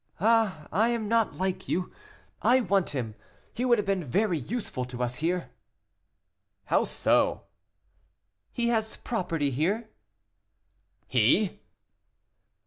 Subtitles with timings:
[0.19, 1.91] "Ah, I am not like you
[2.41, 3.13] I want him;
[3.53, 5.51] he would have been very useful to us here."
[6.65, 7.43] "How so?"
[8.51, 9.91] "He has property here."
[11.05, 11.59] "He!"